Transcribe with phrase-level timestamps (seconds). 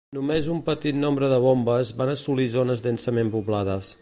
[0.17, 3.99] Només un petit nombre de bombes van assolir zones densament poblades.